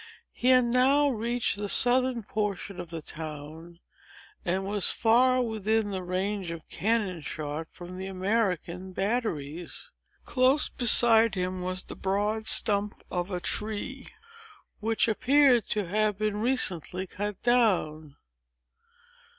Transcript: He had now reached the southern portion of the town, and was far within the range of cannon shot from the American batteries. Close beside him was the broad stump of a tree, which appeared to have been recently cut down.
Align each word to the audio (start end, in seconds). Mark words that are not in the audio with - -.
He 0.31 0.47
had 0.47 0.65
now 0.65 1.09
reached 1.09 1.57
the 1.57 1.69
southern 1.69 2.23
portion 2.23 2.79
of 2.79 2.89
the 2.89 3.03
town, 3.03 3.79
and 4.43 4.65
was 4.65 4.89
far 4.89 5.43
within 5.43 5.91
the 5.91 6.01
range 6.01 6.49
of 6.49 6.67
cannon 6.69 7.21
shot 7.21 7.67
from 7.69 7.99
the 7.99 8.07
American 8.07 8.93
batteries. 8.93 9.91
Close 10.25 10.69
beside 10.69 11.35
him 11.35 11.61
was 11.61 11.83
the 11.83 11.95
broad 11.95 12.47
stump 12.47 13.03
of 13.11 13.29
a 13.29 13.39
tree, 13.39 14.03
which 14.79 15.07
appeared 15.07 15.65
to 15.67 15.85
have 15.85 16.17
been 16.17 16.37
recently 16.37 17.05
cut 17.05 17.39
down. 17.43 18.15